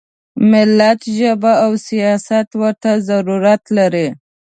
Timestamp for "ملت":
0.51-0.99